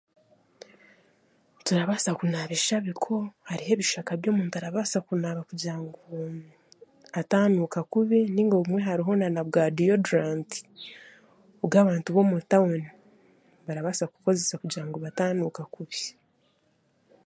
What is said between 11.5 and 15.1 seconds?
obu abantu b'omu tahuni barabaasa kukozesa kugira ngu